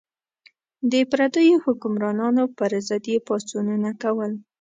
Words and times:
د 0.91 0.93
پردیو 1.11 1.61
حکمرانانو 1.65 2.43
پر 2.57 2.71
ضد 2.87 3.03
یې 3.11 3.17
پاڅونونه 3.27 3.89
کول. 4.01 4.31